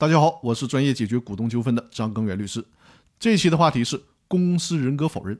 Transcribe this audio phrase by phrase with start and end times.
[0.00, 2.64] 大家好，我是专业解决股东纠纷的张根源律师。
[3.18, 5.38] 这一期的话题是公司人格否认。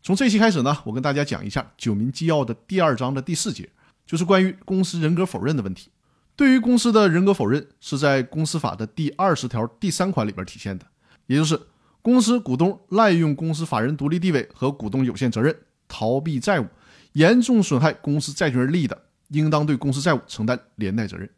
[0.00, 3.68] 从这期开始呢，我跟大家讲一下《九民纪要》的第二章的第四节，
[4.06, 5.90] 就是关于公司人格否认的问题。
[6.36, 10.86] 对于公司的人格否认，是在公司法的第二十条第三款里边体现的，
[11.26, 11.60] 也就是
[12.00, 15.52] 公司股东滥用公司法人独立地位和股东有限责任，
[15.88, 16.66] 逃避债务，
[17.14, 18.96] 严重损害公司债权人利益的，
[19.30, 21.28] 应当对公司债务承担连带责任。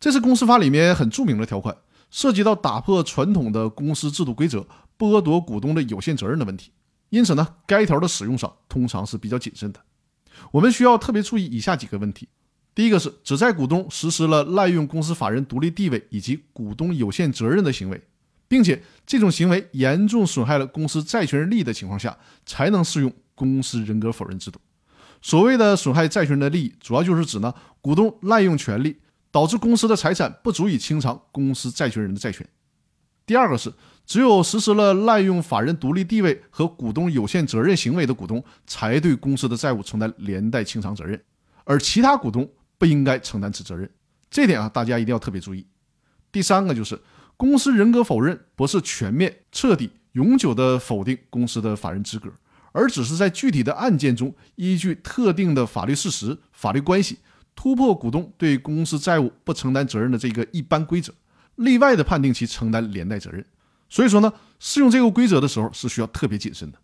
[0.00, 1.76] 这是公司法里面很著名的条款。
[2.10, 4.66] 涉及到打破传统的公司制度规则、
[4.98, 6.72] 剥夺股东的有限责任的问题，
[7.08, 9.80] 因此呢，该条的使用上通常是比较谨慎的。
[10.50, 12.28] 我们需要特别注意以下几个问题：
[12.74, 18.02] 第一个是只在股东实施了滥用公司法人独立地位以及股东有限责任的行为，
[18.48, 24.58] 并且这种行为严重损害了公司债权人利益的情况下，才能适用公司人格否认制度。
[25.22, 28.96] 所谓的损害债权人的利益，主要就是指呢，股东滥用权利。
[29.30, 32.46] 导致公司的财产不足以清偿公司债权人的债权。
[33.26, 33.72] 第二个是，
[34.04, 41.22] 只有实施了滥用法人独立地位和股东有限责任行为的股东，才对公司的债务承担连带清偿责任，
[41.64, 43.88] 而其他股东不应该承担此责任。
[44.28, 45.64] 这点啊，大家一定要特别注意。
[46.32, 47.00] 第三个就是，
[47.36, 52.32] 公司人格否认不是全面、彻底、永久的否定公司的法人资格，
[52.72, 57.18] 而只是在具体的案件中，依据特定的法律事实、法律关系。
[57.60, 61.12] 突破股东对公司债务不承担责任的这个一般规则，
[61.56, 63.44] 例外的判定其承担连带责任。
[63.90, 66.78] 所以说呢，适用这个规则的时候是需要特别谨慎的。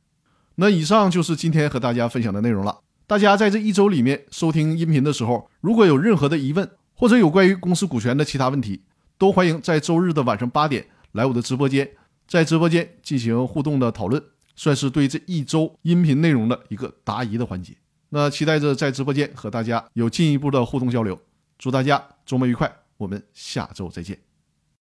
[0.57, 2.81] 那以上就是今天和大家分享的内容了。
[3.07, 8.83] 大家在这一周里面收听音频的时候，如果有任何的疑问，或者有关于公司股权的其他问题，
[9.17, 11.89] 都欢迎在周日的晚上八点来我的直播间，
[12.29, 14.23] 在直播间进行互动的讨论，
[14.55, 17.73] 算是对这一周音频内容的一个答疑的环节。
[18.09, 21.21] 那期待着在直播间和大家有进一步的互动交流，
[21.59, 24.19] 祝大家周末愉快，我们下周再见。